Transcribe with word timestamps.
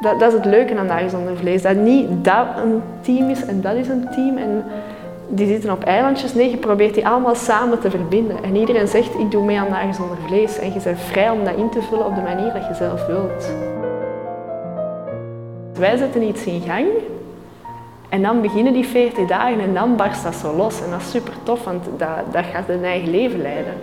Dat, 0.00 0.20
dat 0.20 0.28
is 0.28 0.38
het 0.38 0.44
leuke 0.44 0.78
aan 0.78 0.86
Dagen 0.86 1.10
zonder 1.10 1.36
vlees. 1.36 1.62
Dat 1.62 1.76
niet 1.76 2.24
dat 2.24 2.46
een 2.64 2.82
team 3.00 3.30
is 3.30 3.44
en 3.44 3.60
dat 3.60 3.74
is 3.74 3.88
een 3.88 4.08
team. 4.14 4.36
En 4.36 4.64
die 5.28 5.46
zitten 5.46 5.72
op 5.72 5.84
eilandjes. 5.84 6.34
Nee, 6.34 6.50
je 6.50 6.56
probeert 6.56 6.94
die 6.94 7.06
allemaal 7.06 7.34
samen 7.34 7.80
te 7.80 7.90
verbinden. 7.90 8.36
En 8.42 8.56
iedereen 8.56 8.88
zegt, 8.88 9.18
ik 9.18 9.30
doe 9.30 9.44
mee 9.44 9.58
aan 9.58 9.70
Dagen 9.70 9.94
zonder 9.94 10.16
vlees. 10.26 10.58
En 10.58 10.72
je 10.72 10.80
bent 10.84 10.98
vrij 11.00 11.30
om 11.30 11.44
dat 11.44 11.56
in 11.56 11.70
te 11.70 11.82
vullen 11.82 12.06
op 12.06 12.14
de 12.14 12.20
manier 12.20 12.52
dat 12.52 12.66
je 12.66 12.74
zelf 12.74 13.06
wilt. 13.06 13.52
Wij 15.78 15.96
zetten 15.96 16.22
iets 16.22 16.44
in 16.44 16.60
gang. 16.60 16.86
En 18.08 18.22
dan 18.22 18.40
beginnen 18.40 18.72
die 18.72 18.86
40 18.86 19.28
dagen 19.28 19.60
en 19.60 19.74
dan 19.74 19.96
barst 19.96 20.22
dat 20.22 20.34
zo 20.34 20.56
los. 20.56 20.82
En 20.82 20.90
dat 20.90 21.00
is 21.00 21.10
super 21.10 21.32
tof, 21.42 21.64
want 21.64 21.84
dat, 21.96 22.08
dat 22.32 22.44
gaat 22.44 22.68
een 22.68 22.84
eigen 22.84 23.10
leven 23.10 23.42
leiden. 23.42 23.74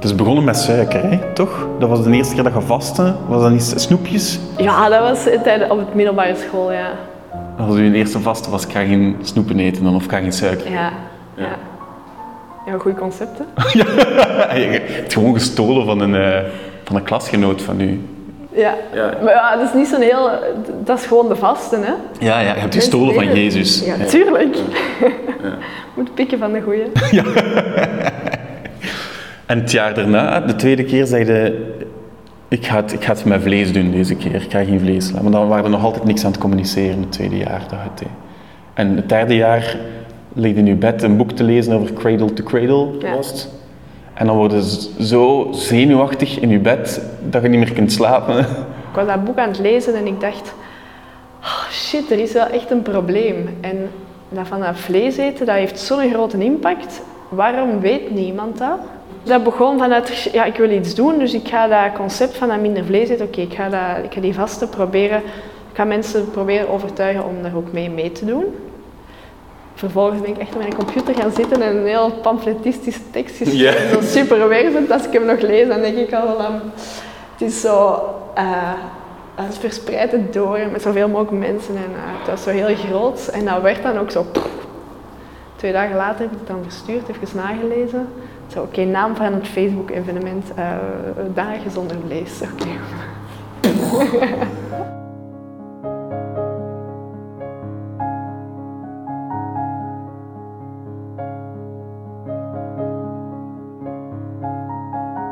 Het 0.00 0.08
is 0.08 0.14
begonnen 0.14 0.44
met 0.44 0.56
suiker, 0.56 1.10
hè? 1.10 1.18
toch? 1.34 1.66
Dat 1.78 1.88
was 1.88 2.02
de 2.04 2.10
eerste 2.10 2.34
keer 2.34 2.42
dat 2.42 2.52
je 2.52 2.60
vastte. 2.60 3.14
Was 3.28 3.42
dat 3.42 3.50
niet 3.50 3.72
snoepjes? 3.76 4.38
Ja, 4.56 4.88
dat 4.88 5.00
was 5.00 5.22
tijdens- 5.42 5.70
op 5.70 5.78
het 5.78 5.94
middelbare 5.94 6.34
school, 6.36 6.72
ja. 6.72 6.90
Was 7.58 7.76
uw 7.76 7.92
eerste 7.92 8.20
vaste, 8.20 8.50
was 8.50 8.64
ik 8.64 8.72
ga 8.72 8.80
geen 8.80 9.16
snoepen 9.22 9.58
eten 9.58 9.84
dan, 9.84 9.94
of 9.94 10.04
ik 10.04 10.10
ga 10.10 10.18
geen 10.18 10.32
suiker. 10.32 10.70
Ja, 10.70 10.90
ja. 11.34 11.48
ja 12.66 12.78
goed 12.78 12.98
concept, 12.98 13.38
hè? 13.64 13.64
je 14.56 14.80
hebt 14.92 15.12
gewoon 15.12 15.34
gestolen 15.34 15.84
van 15.86 16.00
een, 16.00 16.14
eh, 16.14 16.40
van 16.84 16.96
een 16.96 17.02
klasgenoot 17.04 17.62
van 17.62 17.80
u. 17.80 18.00
Ja. 18.52 18.74
Ja. 18.92 19.14
Maar 19.22 19.32
ja, 19.32 19.56
dat 19.56 19.68
is 19.68 19.74
niet 19.74 19.88
zo'n 19.88 20.00
heel... 20.00 20.30
Dat 20.84 20.98
is 20.98 21.06
gewoon 21.06 21.28
de 21.28 21.36
vasten, 21.36 21.82
hè? 21.82 21.92
Ja, 22.18 22.40
ja, 22.40 22.54
je 22.54 22.60
hebt 22.60 22.74
gestolen 22.74 23.14
van 23.14 23.34
Jezus. 23.34 23.84
Ja, 23.84 24.04
tuurlijk. 24.04 24.56
Moet 25.96 26.14
pikken 26.14 26.38
van 26.38 26.52
de 26.52 26.60
goeie. 26.60 26.82
En 29.50 29.58
het 29.58 29.70
jaar 29.70 29.94
daarna, 29.94 30.40
de 30.40 30.56
tweede 30.56 30.84
keer, 30.84 31.06
zei 31.06 31.24
je... 31.24 31.72
Ik 32.48 32.66
ga, 32.66 32.76
het, 32.76 32.92
ik 32.92 33.04
ga 33.04 33.12
het 33.12 33.24
met 33.24 33.42
vlees 33.42 33.72
doen 33.72 33.90
deze 33.90 34.14
keer. 34.14 34.34
Ik 34.34 34.50
ga 34.50 34.64
geen 34.64 34.80
vlees 34.80 35.06
laten. 35.10 35.22
Maar 35.22 35.32
dan 35.32 35.48
waren 35.48 35.64
er 35.64 35.70
nog 35.70 35.84
altijd 35.84 36.04
niks 36.04 36.24
aan 36.24 36.30
het 36.30 36.40
communiceren, 36.40 37.00
het 37.00 37.12
tweede 37.12 37.36
jaar. 37.36 37.62
Dat 37.68 37.78
het, 37.82 38.02
en 38.74 38.96
het 38.96 39.08
derde 39.08 39.34
jaar 39.34 39.76
ligt 40.32 40.56
in 40.56 40.66
je 40.66 40.74
bed 40.74 41.02
een 41.02 41.16
boek 41.16 41.30
te 41.32 41.44
lezen 41.44 41.72
over 41.72 41.92
Cradle 41.92 42.32
to 42.32 42.44
Cradle. 42.44 42.88
Ja. 43.00 43.14
was 43.16 43.26
het. 43.26 43.48
En 44.14 44.26
dan 44.26 44.36
word 44.36 44.52
je 44.52 44.62
z- 44.62 44.88
zo 45.00 45.48
zenuwachtig 45.52 46.38
in 46.40 46.48
je 46.48 46.58
bed 46.58 47.02
dat 47.28 47.42
je 47.42 47.48
niet 47.48 47.58
meer 47.58 47.72
kunt 47.72 47.92
slapen. 47.92 48.38
Ik 48.90 48.96
was 48.96 49.06
dat 49.06 49.24
boek 49.24 49.38
aan 49.38 49.48
het 49.48 49.58
lezen 49.58 49.94
en 49.94 50.06
ik 50.06 50.20
dacht... 50.20 50.54
Oh 51.42 51.68
shit, 51.70 52.10
er 52.10 52.18
is 52.18 52.32
wel 52.32 52.46
echt 52.46 52.70
een 52.70 52.82
probleem. 52.82 53.48
En 53.60 53.76
dat 54.28 54.46
van 54.48 54.60
dat 54.60 54.78
vlees 54.78 55.16
eten, 55.16 55.46
dat 55.46 55.54
heeft 55.56 55.78
zo'n 55.80 56.10
grote 56.12 56.44
impact. 56.44 57.02
Waarom 57.28 57.80
weet 57.80 58.10
niemand 58.14 58.58
dat? 58.58 58.78
Dat 59.22 59.44
begon 59.44 59.78
vanuit, 59.78 60.28
ja, 60.32 60.44
ik 60.44 60.56
wil 60.56 60.70
iets 60.70 60.94
doen, 60.94 61.18
dus 61.18 61.34
ik 61.34 61.48
ga 61.48 61.66
dat 61.68 61.92
concept 61.96 62.36
van 62.36 62.48
dat 62.48 62.60
minder 62.60 62.84
vlees 62.84 63.08
eten, 63.08 63.26
oké, 63.26 63.40
ik, 63.40 63.52
ga 63.54 63.68
dat- 63.68 64.04
ik 64.04 64.12
ga 64.12 64.20
die 64.20 64.34
vasten 64.34 64.68
proberen, 64.68 65.18
ik 65.70 65.76
ga 65.76 65.84
mensen 65.84 66.30
proberen 66.30 66.68
overtuigen 66.68 67.24
om 67.24 67.42
daar 67.42 67.56
ook 67.56 67.72
mee 67.72 67.90
mee 67.90 68.12
te 68.12 68.24
doen. 68.24 68.44
Vervolgens 69.74 70.20
ben 70.20 70.30
ik 70.30 70.38
echt 70.38 70.52
op 70.54 70.58
mijn 70.60 70.74
computer 70.74 71.14
gaan 71.14 71.30
zitten 71.32 71.62
en 71.62 71.76
een 71.76 71.86
heel 71.86 72.10
pamfletistische 72.10 73.10
tekst 73.10 73.36
geschreven. 73.36 73.82
Ja. 73.84 73.92
Zo 73.92 74.00
super 74.00 74.48
wervend. 74.48 74.90
Als 74.90 75.06
ik 75.06 75.12
hem 75.12 75.24
nog 75.24 75.40
lees, 75.40 75.68
dan 75.68 75.80
denk 75.80 75.96
ik 75.96 76.12
al 76.14 76.26
wel 76.26 76.40
aan... 76.42 76.60
Het 77.32 77.40
is 77.48 77.60
zo... 77.60 78.02
eh, 78.34 78.72
het 79.34 79.58
verspreidt 79.58 80.12
het 80.12 80.32
door 80.32 80.58
met 80.72 80.82
zoveel 80.82 81.08
mogelijk 81.08 81.46
mensen. 81.46 81.76
En 81.76 81.82
eh, 81.94 82.18
het 82.18 82.28
was 82.28 82.42
zo 82.42 82.50
heel 82.50 82.74
groot. 82.76 83.26
En 83.28 83.44
dat 83.44 83.62
werd 83.62 83.82
dan 83.82 83.98
ook 83.98 84.10
zo... 84.10 84.26
Twee 85.56 85.72
dagen 85.72 85.96
later 85.96 86.20
heb 86.20 86.32
ik 86.32 86.38
het 86.38 86.46
dan 86.48 86.62
verstuurd, 86.62 87.08
even 87.08 87.36
nagelezen. 87.36 88.08
Zo, 88.52 88.62
oké, 88.62 88.84
naam 88.84 89.16
van 89.16 89.32
het 89.32 89.48
Facebook-evenement. 89.48 90.52
eh 90.54 90.76
dagen 91.34 91.70
zonder 91.70 91.96
vlees. 92.06 92.40
Oké. 92.52 92.68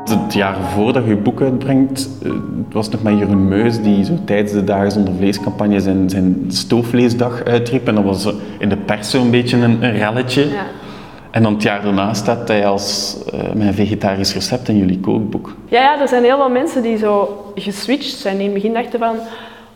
Het 0.09 0.33
jaar 0.33 0.55
voordat 0.55 1.03
je 1.03 1.09
je 1.09 1.15
boek 1.15 1.41
uitbrengt, 1.41 2.09
eh, 2.23 2.31
het 2.65 2.73
was 2.73 2.89
nog 2.89 3.03
met 3.03 3.17
Jeroen 3.17 3.47
Meus 3.47 3.81
die 3.81 4.05
zo 4.05 4.13
tijdens 4.25 4.51
de 4.51 4.63
Dagen 4.63 4.91
zonder 4.91 5.13
vleescampagne 5.13 5.79
zijn, 5.79 6.09
zijn 6.09 6.45
stoofvleesdag 6.47 7.43
uitriep. 7.43 7.87
En 7.87 7.95
dat 7.95 8.03
was 8.03 8.33
in 8.59 8.69
de 8.69 8.77
pers 8.77 9.09
zo'n 9.09 9.31
beetje 9.31 9.57
een, 9.57 9.83
een 9.83 9.91
relletje. 9.91 10.47
Ja. 10.47 10.65
En 11.31 11.43
dan 11.43 11.53
het 11.53 11.63
jaar 11.63 11.81
daarna 11.81 12.13
staat 12.13 12.47
hij 12.47 12.67
als 12.67 13.17
eh, 13.33 13.39
een 13.67 13.73
vegetarisch 13.73 14.33
recept 14.33 14.67
in 14.67 14.77
jullie 14.77 14.99
kookboek. 14.99 15.55
Ja, 15.67 15.81
ja, 15.81 16.01
er 16.01 16.07
zijn 16.07 16.23
heel 16.23 16.37
veel 16.37 16.49
mensen 16.49 16.81
die 16.81 16.97
zo 16.97 17.43
geswitcht 17.55 18.17
zijn. 18.17 18.37
Die 18.37 18.45
in 18.47 18.53
het 18.53 18.61
begin 18.61 18.73
dachten 18.73 18.99
van... 18.99 19.15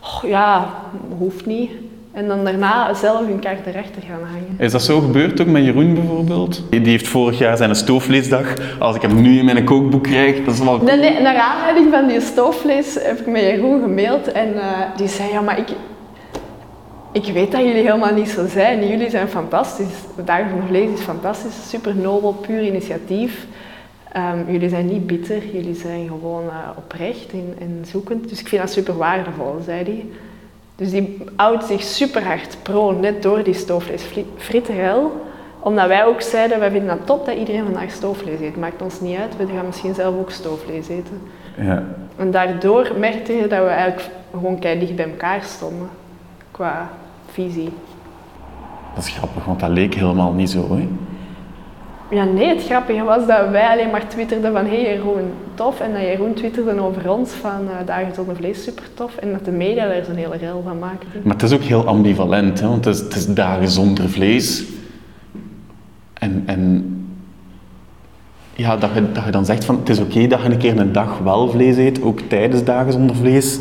"Oh, 0.00 0.30
ja, 0.30 0.68
hoeft 1.18 1.46
niet. 1.46 1.70
En 2.12 2.28
dan 2.28 2.44
daarna 2.44 2.94
zelf 2.94 3.26
hun 3.26 3.38
kaart 3.38 3.66
erachter 3.66 4.02
gaan 4.02 4.20
hangen. 4.30 4.54
Is 4.58 4.72
dat 4.72 4.82
zo 4.82 5.00
gebeurd 5.00 5.40
ook 5.40 5.46
met 5.46 5.64
Jeroen 5.64 5.94
bijvoorbeeld? 5.94 6.62
Die 6.70 6.80
heeft 6.86 7.08
vorig 7.08 7.38
jaar 7.38 7.56
zijn 7.56 7.74
stoofvleesdag. 7.74 8.54
Als 8.78 8.96
ik 8.96 9.02
hem 9.02 9.22
nu 9.22 9.38
in 9.38 9.44
mijn 9.44 9.64
kookboek 9.64 10.02
krijg, 10.02 10.44
dat 10.44 10.54
is 10.54 10.60
wel... 10.60 10.78
Nee, 10.78 10.96
nee, 10.98 11.20
naar 11.20 11.36
aanleiding 11.36 11.92
van 11.92 12.06
die 12.06 12.20
stoofvlees 12.20 12.94
heb 13.00 13.18
ik 13.18 13.26
met 13.26 13.40
Jeroen 13.42 13.80
gemaild 13.80 14.32
en 14.32 14.54
eh, 14.54 14.68
die 14.96 15.08
zei, 15.08 15.32
ja, 15.32 15.40
maar 15.40 15.58
ik, 15.58 15.68
ik 17.14 17.32
weet 17.32 17.52
dat 17.52 17.60
jullie 17.60 17.82
helemaal 17.82 18.14
niet 18.14 18.28
zo 18.28 18.46
zijn. 18.46 18.88
Jullie 18.88 19.10
zijn 19.10 19.28
fantastisch. 19.28 19.94
De 20.16 20.24
Dagen 20.24 20.50
van 20.50 20.66
Vlees 20.66 20.90
is 20.92 21.00
fantastisch, 21.00 21.68
super 21.68 21.94
nobel, 21.96 22.32
puur 22.32 22.62
initiatief. 22.62 23.46
Ehm, 24.12 24.52
jullie 24.52 24.68
zijn 24.68 24.86
niet 24.86 25.06
bitter, 25.06 25.46
jullie 25.52 25.74
zijn 25.74 26.08
gewoon 26.08 26.48
eh, 26.48 26.68
oprecht 26.76 27.32
en, 27.32 27.54
en 27.58 27.84
zoekend. 27.86 28.28
Dus 28.28 28.40
ik 28.40 28.48
vind 28.48 28.62
dat 28.62 28.70
super 28.70 28.96
waardevol, 28.96 29.60
zei 29.64 29.84
hij. 29.84 30.06
Dus 30.76 30.90
die 30.90 31.24
houdt 31.36 31.64
zich 31.64 31.82
super 31.82 32.24
hard 32.24 32.56
pro, 32.62 32.92
net 32.92 33.22
door 33.22 33.42
die 33.42 33.54
stoofvleesfritterel. 33.54 35.12
Omdat 35.60 35.86
wij 35.86 36.04
ook 36.04 36.20
zeiden, 36.20 36.58
wij 36.58 36.70
vinden 36.70 36.90
het 36.90 37.06
top 37.06 37.26
dat 37.26 37.36
iedereen 37.36 37.64
vandaag 37.64 37.90
stoofvlees 37.90 38.40
eet. 38.40 38.56
Maakt 38.56 38.82
ons 38.82 39.00
niet 39.00 39.18
uit, 39.18 39.36
we 39.36 39.46
gaan 39.46 39.66
misschien 39.66 39.94
zelf 39.94 40.16
ook 40.16 40.30
stoofvlees 40.30 40.88
eten. 40.88 41.20
Ja. 41.56 41.84
En 42.16 42.30
daardoor 42.30 42.92
merkte 42.98 43.32
je 43.32 43.46
dat 43.46 43.62
we 43.62 43.68
eigenlijk 43.68 44.10
gewoon 44.30 44.58
kei 44.58 44.78
dicht 44.78 44.96
bij 44.96 45.10
elkaar 45.10 45.42
stonden. 45.42 45.88
Qua 46.50 46.90
visie. 47.34 47.68
Dat 48.94 49.04
is 49.04 49.10
grappig, 49.10 49.44
want 49.44 49.60
dat 49.60 49.70
leek 49.70 49.94
helemaal 49.94 50.32
niet 50.32 50.50
zo. 50.50 50.76
Hè? 50.76 50.88
Ja, 52.10 52.24
nee, 52.24 52.48
het 52.48 52.64
grappige 52.64 53.02
was 53.02 53.26
dat 53.26 53.48
wij 53.50 53.68
alleen 53.68 53.90
maar 53.90 54.08
twitterden 54.08 54.52
van 54.52 54.66
hey 54.66 54.82
Jeroen, 54.82 55.30
tof. 55.54 55.80
En 55.80 55.92
dat 55.92 56.00
Jeroen 56.00 56.34
twitterde 56.34 56.80
over 56.80 57.10
ons 57.10 57.30
van 57.30 57.60
uh, 57.64 57.86
Dagen 57.86 58.14
zonder 58.14 58.36
vlees, 58.36 58.62
super 58.62 58.84
tof. 58.94 59.16
En 59.16 59.32
dat 59.32 59.44
de 59.44 59.50
media 59.50 59.88
daar 59.88 60.04
zo'n 60.04 60.14
hele 60.14 60.36
rel 60.36 60.62
van 60.66 60.78
maakten. 60.78 61.20
Maar 61.22 61.32
het 61.32 61.42
is 61.42 61.52
ook 61.52 61.62
heel 61.62 61.86
ambivalent, 61.86 62.60
hè? 62.60 62.68
want 62.68 62.84
het 62.84 62.94
is, 62.94 63.00
het 63.00 63.14
is 63.14 63.26
dagen 63.26 63.68
zonder 63.68 64.08
vlees. 64.08 64.64
En, 66.12 66.42
en 66.46 66.88
ja, 68.54 68.76
dat, 68.76 68.90
je, 68.94 69.12
dat 69.12 69.24
je 69.24 69.30
dan 69.30 69.44
zegt 69.44 69.64
van 69.64 69.78
het 69.78 69.88
is 69.88 69.98
oké 69.98 70.26
dat 70.26 70.42
je 70.42 70.48
een 70.50 70.58
keer 70.58 70.78
een 70.78 70.92
dag 70.92 71.18
wel 71.18 71.48
vlees 71.50 71.76
eet, 71.76 72.02
ook 72.02 72.20
tijdens 72.20 72.64
dagen 72.64 72.92
zonder 72.92 73.16
vlees. 73.16 73.58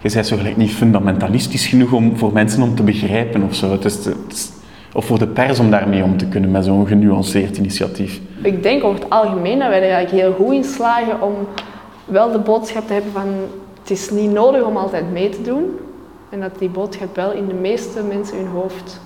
Je 0.00 0.10
bent 0.12 0.26
zo 0.26 0.36
gelijk 0.36 0.56
niet 0.56 0.70
fundamentalistisch 0.70 1.66
genoeg 1.66 1.92
om, 1.92 2.16
voor 2.16 2.32
mensen 2.32 2.62
om 2.62 2.74
te 2.74 2.82
begrijpen 2.82 3.42
of 3.42 3.54
zo. 3.54 3.70
Het 3.70 3.84
is, 3.84 3.94
het 4.04 4.16
is- 4.28 4.50
of 4.92 5.04
voor 5.04 5.18
de 5.18 5.26
pers 5.26 5.58
om 5.58 5.70
daarmee 5.70 6.02
om 6.02 6.16
te 6.16 6.26
kunnen 6.26 6.50
met 6.50 6.64
zo'n 6.64 6.86
genuanceerd 6.86 7.56
initiatief. 7.56 8.20
Ik 8.42 8.62
denk 8.62 8.84
over 8.84 9.00
het 9.00 9.10
algemeen 9.10 9.58
dat 9.58 9.68
wij 9.68 9.82
er 9.82 9.90
eigenlijk 9.90 10.24
heel 10.24 10.32
goed 10.46 10.54
in 10.54 10.64
slagen 10.64 11.22
om 11.22 11.32
wel 12.04 12.32
de 12.32 12.38
boodschap 12.38 12.86
te 12.86 12.92
hebben 12.92 13.12
van 13.12 13.26
het 13.80 13.90
is 13.90 14.10
niet 14.10 14.30
nodig 14.32 14.62
om 14.64 14.76
altijd 14.76 15.12
mee 15.12 15.28
te 15.28 15.42
doen. 15.42 15.64
En 16.30 16.40
dat 16.40 16.58
die 16.58 16.68
boodschap 16.68 17.16
wel 17.16 17.32
in 17.32 17.46
de 17.46 17.54
meeste 17.54 18.02
mensen 18.02 18.36
hun 18.36 18.46
hoofd 18.46 19.00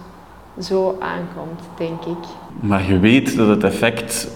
zo 0.60 0.96
aankomt, 1.00 1.60
denk 1.78 2.04
ik. 2.18 2.24
Maar 2.60 2.88
je 2.88 2.98
weet 2.98 3.36
dat 3.36 3.48
het 3.48 3.64
effect 3.64 4.28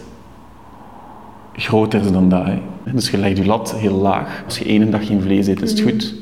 groter 1.52 2.00
is 2.00 2.12
dan 2.12 2.28
dat. 2.28 2.44
Hè. 2.44 2.62
Dus 2.92 3.10
je 3.10 3.18
legt 3.18 3.36
je 3.36 3.46
lat 3.46 3.74
heel 3.74 3.94
laag. 3.94 4.42
Als 4.44 4.58
je 4.58 4.64
één 4.64 4.90
dag 4.90 5.06
geen 5.06 5.22
vlees 5.22 5.46
eet, 5.46 5.62
is 5.62 5.70
het 5.70 5.80
goed. 5.80 6.14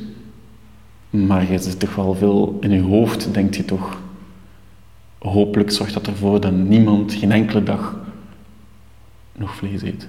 Maar 1.14 1.50
je 1.52 1.58
zit 1.58 1.80
toch 1.80 1.94
wel 1.94 2.14
veel 2.14 2.56
in 2.60 2.70
je 2.70 2.82
hoofd, 2.82 3.34
denkt 3.34 3.56
je 3.56 3.64
toch. 3.64 3.98
Hopelijk 5.18 5.70
zorgt 5.70 5.94
dat 5.94 6.06
ervoor 6.06 6.40
dat 6.40 6.52
niemand 6.52 7.14
geen 7.14 7.32
enkele 7.32 7.62
dag 7.62 7.96
nog 9.32 9.54
vlees 9.54 9.82
eet. 9.82 10.08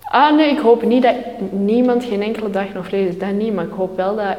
Ah 0.00 0.36
nee, 0.36 0.50
ik 0.50 0.58
hoop 0.58 0.82
niet 0.84 1.02
dat 1.02 1.14
niemand 1.50 2.04
geen 2.04 2.22
enkele 2.22 2.50
dag 2.50 2.74
nog 2.74 2.86
vlees 2.86 3.08
eet. 3.08 3.20
Dat 3.20 3.32
niet, 3.32 3.54
maar 3.54 3.64
ik 3.64 3.72
hoop 3.72 3.96
wel 3.96 4.16
dat 4.16 4.36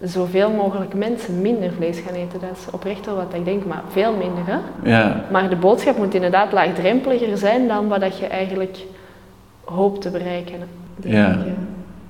zoveel 0.00 0.50
mogelijk 0.50 0.94
mensen 0.94 1.40
minder 1.40 1.72
vlees 1.72 1.98
gaan 1.98 2.14
eten. 2.14 2.40
Dat 2.40 2.50
is 2.58 2.70
oprecht 2.72 3.06
wel 3.06 3.16
wat 3.16 3.34
ik 3.34 3.44
denk, 3.44 3.64
maar 3.64 3.82
veel 3.88 4.12
minder. 4.12 4.42
Hè? 4.46 4.58
Ja, 4.90 5.24
Maar 5.30 5.48
de 5.50 5.56
boodschap 5.56 5.96
moet 5.96 6.14
inderdaad 6.14 6.52
laagdrempeliger 6.52 7.38
zijn 7.38 7.68
dan 7.68 7.88
wat 7.88 8.00
dat 8.00 8.18
je 8.18 8.26
eigenlijk 8.26 8.78
hoopt 9.64 10.00
te 10.00 10.10
bereiken. 10.10 10.58
denk 10.96 11.14
Ja. 11.14 11.30
ik, 11.32 11.52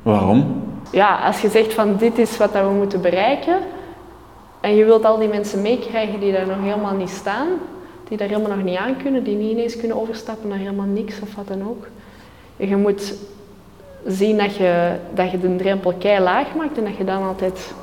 waarom? 0.02 0.62
Ja, 0.94 1.18
als 1.26 1.40
je 1.40 1.48
zegt 1.48 1.74
van 1.74 1.96
dit 1.96 2.18
is 2.18 2.36
wat 2.36 2.52
we 2.52 2.72
moeten 2.76 3.00
bereiken 3.00 3.58
en 4.60 4.74
je 4.74 4.84
wilt 4.84 5.04
al 5.04 5.18
die 5.18 5.28
mensen 5.28 5.62
meekrijgen 5.62 6.20
die 6.20 6.32
daar 6.32 6.46
nog 6.46 6.60
helemaal 6.60 6.94
niet 6.94 7.10
staan, 7.10 7.48
die 8.08 8.16
daar 8.16 8.28
helemaal 8.28 8.56
nog 8.56 8.64
niet 8.64 8.76
aan 8.76 8.96
kunnen, 9.02 9.24
die 9.24 9.36
niet 9.36 9.50
ineens 9.50 9.76
kunnen 9.76 10.00
overstappen 10.00 10.48
naar 10.48 10.58
helemaal 10.58 10.86
niks 10.86 11.20
of 11.20 11.34
wat 11.34 11.48
dan 11.48 11.68
ook. 11.68 11.86
Je 12.56 12.76
moet 12.76 13.14
zien 14.06 14.36
dat 14.36 14.56
je, 14.56 14.96
dat 15.14 15.30
je 15.30 15.40
de 15.40 15.56
drempel 15.56 15.94
kei 15.98 16.20
laag 16.20 16.54
maakt 16.54 16.78
en 16.78 16.84
dat 16.84 16.96
je 16.96 17.04
dan 17.04 17.22
altijd 17.22 17.74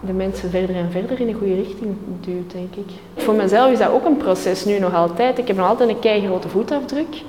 de 0.00 0.12
mensen 0.12 0.50
verder 0.50 0.76
en 0.76 0.90
verder 0.90 1.20
in 1.20 1.26
de 1.26 1.32
goede 1.32 1.54
richting 1.54 1.96
duwt, 2.20 2.52
denk 2.52 2.74
ik. 2.74 2.92
Voor 3.16 3.34
mezelf 3.34 3.72
is 3.72 3.78
dat 3.78 3.90
ook 3.90 4.04
een 4.04 4.16
proces 4.16 4.64
nu 4.64 4.78
nog 4.78 4.94
altijd. 4.94 5.38
Ik 5.38 5.46
heb 5.46 5.56
nog 5.56 5.68
altijd 5.68 5.88
een 5.88 5.98
kei 5.98 6.26
grote 6.26 6.48
voetafdruk. 6.48 7.22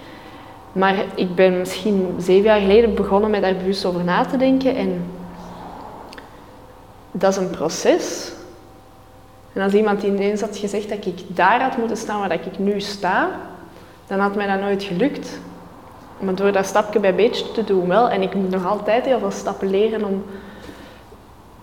Maar 0.76 0.96
ik 1.16 1.36
ben 1.36 1.58
misschien 1.58 2.16
zeven 2.18 2.44
jaar 2.44 2.60
geleden 2.60 2.96
begonnen 2.96 3.30
met 3.30 3.42
daar 3.42 3.56
bewust 3.56 3.86
over 3.86 4.04
na 4.04 4.26
te 4.26 4.38
denken. 4.38 4.76
En 4.76 5.06
dat 7.12 7.32
is 7.32 7.38
een 7.38 7.50
proces. 7.50 8.32
En 9.54 9.62
als 9.62 9.74
iemand 9.74 10.04
ineens 10.04 10.42
had 10.42 10.58
gezegd 10.58 10.90
dat 10.90 11.06
ik 11.06 11.20
daar 11.28 11.62
had 11.62 11.78
moeten 11.78 11.98
staan 11.98 12.20
waar 12.20 12.34
ik 12.34 12.60
nu 12.60 12.82
sta, 12.82 13.30
dan 14.08 14.20
had 14.20 14.36
mij 14.36 14.48
dat 14.48 14.60
nooit 14.60 14.84
gelukt. 14.84 15.40
Maar 16.20 16.36
door 16.36 16.52
dat 16.52 16.66
stapje 16.66 17.00
bij 17.00 17.16
beetje 17.16 17.52
te 17.52 17.64
doen 17.64 17.88
wel. 17.88 18.10
En 18.10 18.22
ik 18.22 18.36
moet 18.36 18.50
nog 18.50 18.66
altijd 18.66 19.06
heel 19.06 19.20
veel 19.20 19.32
stappen 19.32 19.70
leren 19.70 20.04
om 20.04 20.24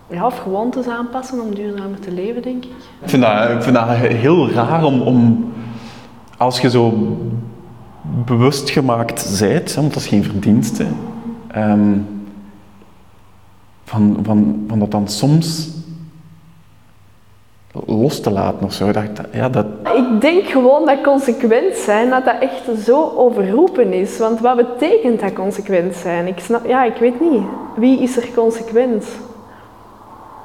ja, 0.07 0.25
of 0.25 0.37
gewoontes 0.37 0.87
aanpassen 0.87 1.41
om 1.41 1.55
duurzamer 1.55 1.99
te 1.99 2.11
leven, 2.11 2.41
denk 2.41 2.63
ik. 2.63 2.71
Ik 3.01 3.09
vind 3.09 3.23
dat, 3.23 3.49
ik 3.49 3.61
vind 3.61 3.75
dat 3.75 3.87
heel 3.89 4.49
raar 4.49 4.83
om, 4.83 5.01
om 5.01 5.51
als 6.37 6.61
je 6.61 6.69
zo 6.69 7.17
bewust 8.25 8.69
gemaakt 8.69 9.39
bent, 9.39 9.73
want 9.73 9.93
dat 9.93 10.01
is 10.01 10.07
geen 10.07 10.23
verdienste, 10.23 10.85
um, 11.55 12.07
van, 13.83 14.19
van, 14.23 14.65
van 14.67 14.79
dat 14.79 14.91
dan 14.91 15.07
soms 15.07 15.71
los 17.85 18.21
te 18.21 18.31
laten 18.31 18.65
of 18.65 18.73
zo. 18.73 18.91
Dat, 18.91 19.03
ja, 19.31 19.49
dat... 19.49 19.65
Ik 19.95 20.21
denk 20.21 20.45
gewoon 20.45 20.85
dat 20.85 21.01
consequent 21.01 21.75
zijn, 21.75 22.09
dat 22.09 22.25
dat 22.25 22.39
echt 22.39 22.83
zo 22.85 23.13
overroepen 23.15 23.93
is. 23.93 24.17
Want 24.17 24.39
wat 24.39 24.55
betekent 24.55 25.19
dat 25.19 25.33
consequent 25.33 25.95
zijn? 25.95 26.27
Ik 26.27 26.39
snap, 26.39 26.65
ja, 26.65 26.83
ik 26.83 26.95
weet 26.95 27.19
niet. 27.21 27.43
Wie 27.75 27.99
is 27.99 28.17
er 28.17 28.27
consequent? 28.35 29.05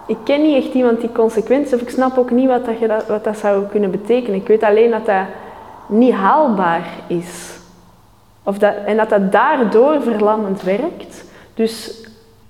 Ik 0.06 0.16
ken 0.24 0.42
niet 0.42 0.64
echt 0.64 0.74
iemand 0.74 1.00
die 1.00 1.12
consequent 1.12 1.66
is, 1.66 1.74
of 1.74 1.80
ik 1.80 1.90
snap 1.90 2.18
ook 2.18 2.30
niet 2.30 2.48
wat 2.48 2.64
dat, 2.64 3.06
wat 3.06 3.24
dat 3.24 3.38
zou 3.38 3.66
kunnen 3.66 3.90
betekenen. 3.90 4.40
Ik 4.40 4.46
weet 4.46 4.62
alleen 4.62 4.90
dat 4.90 5.06
dat 5.06 5.24
niet 5.88 6.14
haalbaar 6.14 6.86
is. 7.06 7.56
Of 8.42 8.58
dat, 8.58 8.74
en 8.86 8.96
dat 8.96 9.08
dat 9.08 9.32
daardoor 9.32 10.02
verlammend 10.02 10.62
werkt. 10.62 11.24
Dus... 11.54 12.02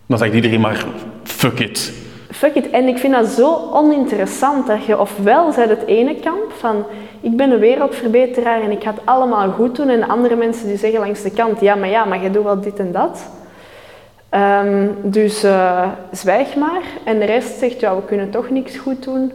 Dan 0.06 0.18
zegt 0.18 0.34
iedereen 0.34 0.60
maar, 0.60 0.84
fuck 1.22 1.58
it. 1.58 1.92
Fuck 2.30 2.54
it. 2.54 2.70
En 2.70 2.88
ik 2.88 2.98
vind 2.98 3.14
dat 3.14 3.26
zo 3.26 3.70
oninteressant 3.72 4.66
dat 4.66 4.84
je 4.84 5.00
ofwel 5.00 5.52
zet 5.52 5.68
het 5.68 5.86
ene 5.86 6.14
kamp 6.14 6.52
van 6.58 6.84
ik 7.20 7.36
ben 7.36 7.50
een 7.50 7.58
wereldverbeteraar 7.58 8.60
en 8.60 8.70
ik 8.70 8.82
ga 8.82 8.90
het 8.90 9.00
allemaal 9.04 9.50
goed 9.50 9.76
doen 9.76 9.88
en 9.88 10.08
andere 10.08 10.36
mensen 10.36 10.66
die 10.66 10.76
zeggen 10.76 11.00
langs 11.00 11.22
de 11.22 11.30
kant 11.30 11.60
ja 11.60 11.74
maar 11.74 11.88
ja, 11.88 12.04
maar 12.04 12.22
je 12.22 12.30
doet 12.30 12.44
wel 12.44 12.60
dit 12.60 12.78
en 12.78 12.92
dat. 12.92 13.30
Um, 14.30 14.96
dus 15.02 15.44
uh, 15.44 15.88
zwijg 16.12 16.56
maar. 16.56 16.82
En 17.04 17.18
de 17.18 17.24
rest 17.24 17.58
zegt, 17.58 17.80
ja, 17.80 17.96
we 17.96 18.04
kunnen 18.04 18.30
toch 18.30 18.50
niks 18.50 18.76
goed 18.76 19.04
doen. 19.04 19.32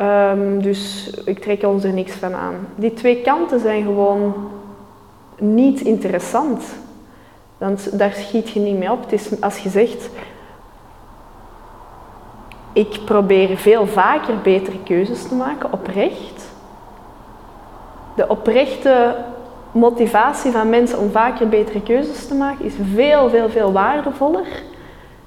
Um, 0.00 0.62
dus 0.62 1.10
ik 1.24 1.38
trek 1.38 1.62
ons 1.62 1.84
er 1.84 1.92
niks 1.92 2.12
van 2.12 2.34
aan. 2.34 2.54
Die 2.76 2.94
twee 2.94 3.22
kanten 3.22 3.60
zijn 3.60 3.82
gewoon 3.82 4.34
niet 5.38 5.80
interessant. 5.80 6.64
Dan, 7.58 7.76
daar 7.92 8.12
schiet 8.12 8.50
je 8.50 8.60
niet 8.60 8.78
mee 8.78 8.92
op. 8.92 9.02
Het 9.02 9.12
is, 9.12 9.40
als 9.40 9.58
je 9.58 9.68
zegt, 9.68 10.08
ik 12.72 13.00
probeer 13.04 13.56
veel 13.56 13.86
vaker 13.86 14.34
betere 14.42 14.82
keuzes 14.84 15.28
te 15.28 15.34
maken, 15.34 15.72
oprecht. 15.72 16.48
De 18.16 18.28
oprechte 18.28 19.16
motivatie 19.72 20.52
van 20.52 20.68
mensen 20.68 20.98
om 20.98 21.10
vaker 21.10 21.48
betere 21.48 21.82
keuzes 21.82 22.26
te 22.26 22.34
maken 22.34 22.64
is 22.64 22.74
veel, 22.94 23.30
veel, 23.30 23.48
veel 23.48 23.72
waardevoller 23.72 24.46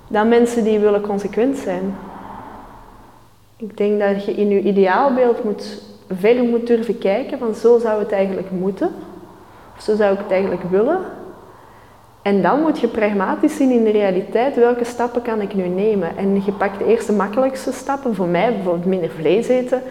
dan 0.07 0.27
mensen 0.27 0.63
die 0.63 0.79
willen 0.79 1.01
consequent 1.01 1.57
zijn. 1.57 1.95
Ik 3.61 3.77
denk 3.77 3.99
dat 3.99 4.25
je 4.25 4.31
in 4.31 4.49
je 4.49 4.61
ideaalbeeld 4.61 5.43
moet, 5.43 5.81
ver 6.19 6.43
moet 6.43 6.67
durven 6.67 6.97
kijken 6.97 7.37
van 7.39 7.55
zo 7.55 7.79
zou 7.79 7.99
het 7.99 8.11
eigenlijk 8.11 8.51
moeten. 8.51 8.91
Of 9.77 9.83
zo 9.83 9.95
zou 9.95 10.13
ik 10.13 10.19
het 10.19 10.31
eigenlijk 10.31 10.63
willen. 10.63 10.99
En 12.21 12.41
dan 12.41 12.61
moet 12.61 12.79
je 12.79 12.87
pragmatisch 12.87 13.55
zien 13.55 13.71
in 13.71 13.83
de 13.83 13.91
realiteit 13.91 14.55
welke 14.55 14.83
stappen 14.83 15.21
kan 15.21 15.41
ik 15.41 15.53
nu 15.53 15.67
nemen. 15.67 16.17
En 16.17 16.41
je 16.45 16.51
pakt 16.51 16.79
de 16.79 16.85
eerste 16.85 17.13
makkelijkste 17.13 17.71
stappen, 17.71 18.15
voor 18.15 18.27
mij 18.27 18.53
bijvoorbeeld 18.53 18.85
minder 18.85 19.09
vlees 19.09 19.47
eten 19.47 19.81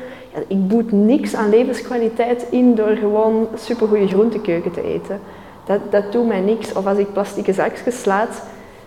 ik 0.47 0.69
boet 0.69 0.93
niks 0.93 1.35
aan 1.35 1.49
levenskwaliteit 1.49 2.47
in 2.51 2.75
door 2.75 2.97
gewoon 2.97 3.49
supergoeie 3.55 4.09
groentekeuken 4.09 4.71
te 4.71 4.83
eten. 4.83 5.21
Dat, 5.65 5.81
dat 5.91 6.13
doet 6.13 6.27
mij 6.27 6.41
niks. 6.41 6.73
Of 6.73 6.87
als 6.87 6.99
ik 6.99 7.13
plastieke 7.13 7.53
zakjes 7.53 8.01
slaat, 8.01 8.43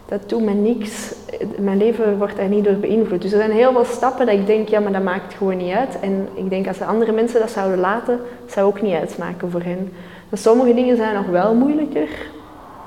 dat 0.06 0.30
doet 0.30 0.44
mij 0.44 0.54
niks. 0.54 1.16
Mijn 1.60 1.78
leven 1.78 2.18
wordt 2.18 2.36
daar 2.36 2.48
niet 2.48 2.64
door 2.64 2.76
beïnvloed. 2.76 3.22
Dus 3.22 3.32
er 3.32 3.38
zijn 3.38 3.52
heel 3.52 3.72
veel 3.72 3.86
stappen 3.86 4.26
dat 4.26 4.36
ik 4.36 4.46
denk, 4.46 4.68
ja, 4.68 4.80
maar 4.80 4.92
dat 4.92 5.04
maakt 5.04 5.34
gewoon 5.34 5.58
niet 5.58 5.74
uit. 5.74 6.00
En 6.00 6.28
ik 6.34 6.50
denk 6.50 6.68
als 6.68 6.78
de 6.78 6.86
andere 6.86 7.12
mensen 7.12 7.40
dat 7.40 7.52
zouden 7.52 7.80
laten, 7.80 8.20
zou 8.46 8.68
ook 8.68 8.82
niet 8.82 8.94
uitmaken 8.94 9.52
voor 9.52 9.62
hen. 9.62 9.94
Maar 10.30 10.40
sommige 10.40 10.74
dingen 10.74 10.96
zijn 10.96 11.16
nog 11.16 11.26
wel 11.26 11.56
moeilijker. 11.56 12.10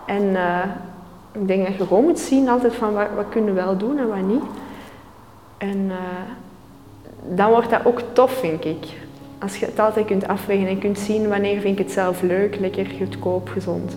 En 0.06 0.22
uh, 0.22 0.64
ik 1.32 1.46
denk 1.46 1.66
dat 1.66 1.76
je 1.76 1.86
gewoon 1.86 2.04
moet 2.04 2.18
zien 2.18 2.48
altijd 2.48 2.74
van 2.74 2.92
wat, 2.92 3.28
kunnen 3.28 3.54
we 3.54 3.60
wel 3.60 3.76
doen 3.76 3.98
en 3.98 4.08
wat 4.08 4.26
niet. 4.26 4.44
En 5.58 5.78
uh, 5.86 5.94
dan 7.36 7.50
wordt 7.50 7.70
dat 7.70 7.84
ook 7.84 8.00
tof, 8.12 8.32
vind 8.32 8.64
ik. 8.64 8.86
Als 9.38 9.56
je 9.56 9.66
het 9.66 9.78
altijd 9.78 10.06
kunt 10.06 10.28
afwegen 10.28 10.68
en 10.68 10.78
kunt 10.78 10.98
zien 10.98 11.28
wanneer 11.28 11.60
vind 11.60 11.78
ik 11.78 11.84
het 11.84 11.94
zelf 11.94 12.22
leuk, 12.22 12.58
lekker, 12.60 12.86
goedkoop, 12.98 13.48
gezond. 13.48 13.96